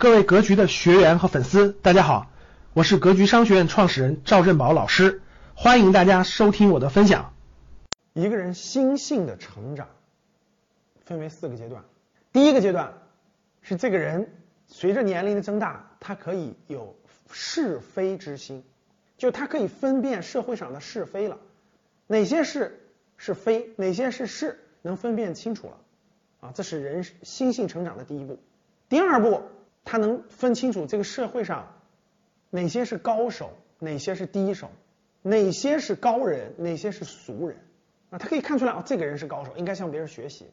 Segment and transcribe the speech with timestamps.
[0.00, 2.30] 各位格局的学员和粉丝，大家好，
[2.72, 5.22] 我是格局商学院创始人赵振宝老师，
[5.56, 7.34] 欢迎大家收听我的分享。
[8.12, 9.88] 一个人心性的成长
[11.04, 11.82] 分为四个阶段，
[12.32, 12.92] 第一个阶段
[13.60, 14.32] 是这个人
[14.68, 16.94] 随着年龄的增大，他可以有
[17.32, 18.62] 是非之心，
[19.16, 21.38] 就他可以分辨社会上的是非了，
[22.06, 22.86] 哪些是
[23.16, 25.76] 是非，哪些是是，能分辨清楚了
[26.42, 28.38] 啊，这是人心性成长的第一步。
[28.88, 29.42] 第二步。
[29.90, 31.66] 他能分清楚这个社会上
[32.50, 34.70] 哪些是高手，哪些是低手，
[35.22, 37.56] 哪些是高人，哪些是俗人
[38.10, 38.18] 啊？
[38.18, 40.44] 他可以看出来啊，这个人是高手，应该向别人学习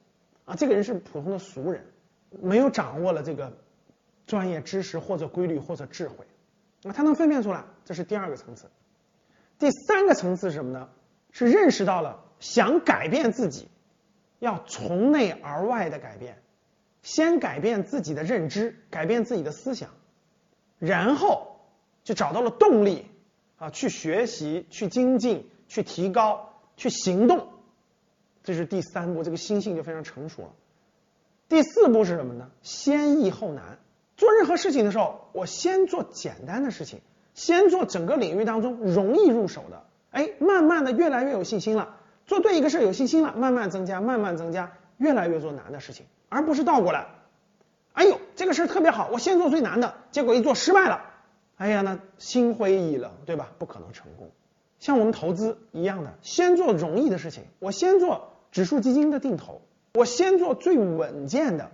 [0.45, 1.85] 啊；这个人是普通的俗人，
[2.29, 3.51] 没有掌握了这个
[4.25, 6.25] 专业知识或者规律或者智慧
[6.85, 6.93] 啊。
[6.93, 8.71] 他能分辨出来，这是第二个层次。
[9.59, 10.87] 第三个层次是什么呢？
[11.31, 13.67] 是认识到了想改变自己，
[14.39, 16.37] 要从内而外的改变。
[17.05, 19.91] 先改变自己的认知，改变自己的思想，
[20.79, 21.59] 然后
[22.03, 23.05] 就找到了动力
[23.57, 27.49] 啊，去学习、去精进、去提高、去行动，
[28.43, 30.49] 这是第三步，这个心性就非常成熟了。
[31.47, 32.49] 第四步是什么呢？
[32.63, 33.77] 先易后难。
[34.17, 37.01] 做任何事情的时候，我先做简单的事情，
[37.35, 41.97] 先做整个领域当中容易入手的，哎，慢慢的越来越有信心了。
[42.25, 46.07] 做对一个事儿有信心了，慢慢增加，慢慢增加，越来越做难的事情。
[46.35, 47.07] 而不是倒过来，
[47.93, 51.01] 哎呦，这个事儿特别好，我先做最难的，结果一做失败了，
[51.55, 53.53] 哎呀，那心灰意冷，对吧？
[53.57, 54.31] 不可能成功。
[54.77, 59.61] 像我们投资一样的，先做容易的事情，我先做指数基金的定投，
[59.93, 61.71] 我先做最稳健的、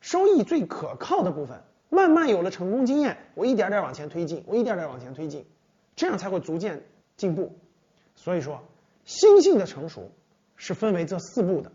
[0.00, 5.46] 收益最可靠的部分，慢慢有了成功经验，我一点点往前推进，我一点点往前推进，
[5.94, 6.82] 这样才会逐渐
[7.16, 7.56] 进步。
[8.16, 8.64] 所以说，
[9.04, 10.10] 心性的成熟
[10.56, 11.70] 是分为这四步的，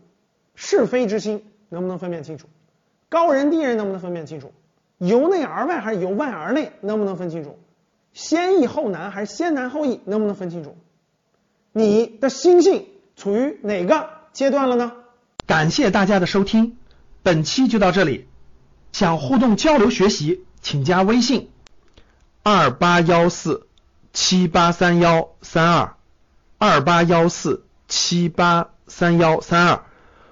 [0.54, 1.42] 是非之心。
[1.68, 2.48] 能不能分辨清楚？
[3.08, 4.52] 高人低人能不能分辨清楚？
[4.98, 6.72] 由内而外还是由外而内？
[6.80, 7.58] 能不能分清楚？
[8.12, 10.00] 先易后难还是先难后易？
[10.04, 10.76] 能不能分清楚？
[11.72, 14.92] 你的心性处于哪个阶段了呢？
[15.46, 16.76] 感谢大家的收听，
[17.22, 18.26] 本期就到这里。
[18.92, 21.50] 想互动交流学习，请加微信
[22.42, 23.66] 二八幺四
[24.14, 25.96] 七八三幺三二
[26.56, 29.84] 二八幺四七八三幺三二，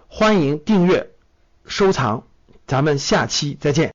[0.09, 1.14] 欢迎订阅。
[1.67, 2.25] 收藏，
[2.67, 3.93] 咱们下期再见。